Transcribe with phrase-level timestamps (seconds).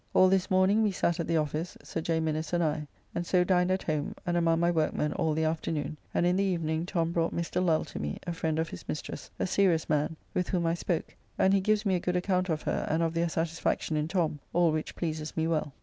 [0.15, 2.19] All this morning we sat at the office, Sir J.
[2.19, 2.87] Minnes and I.
[3.13, 6.43] And so dined at home, and among my workmen all the afternoon, and in the
[6.43, 7.63] evening Tom brought Mr.
[7.63, 11.15] Lull to me, a friend of his mistress, a serious man, with whom I spoke,
[11.37, 14.39] and he gives me a good account of her and of their satisfaction in Tom,
[14.53, 15.71] all which pleases me well.